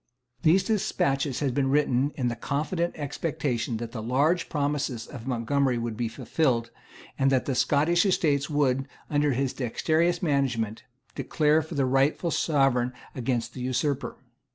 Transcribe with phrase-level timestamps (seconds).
[0.41, 5.77] These despatches had been written in the confident expectation that the large promises of Montgomery
[5.77, 6.71] would be fulfilled,
[7.19, 12.93] and that the Scottish Estates would, under his dexterous management, declare for the rightful Sovereign
[13.13, 14.15] against the Usurper.